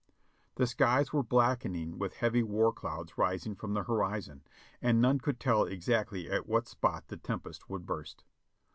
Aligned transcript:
The 0.55 0.65
skies 0.65 1.13
were 1.13 1.21
blackening 1.21 1.99
with 1.99 2.15
heavy 2.15 2.41
war 2.41 2.73
clouds 2.73 3.19
rising 3.19 3.53
from 3.53 3.75
the 3.75 3.83
horizon, 3.83 4.41
and 4.81 4.99
none 4.99 5.19
could 5.19 5.39
tell 5.39 5.65
exactly 5.65 6.27
at 6.27 6.47
what 6.47 6.67
spot 6.67 7.07
the 7.09 7.17
tempest 7.17 7.69
would 7.69 7.85
burst. 7.85 8.23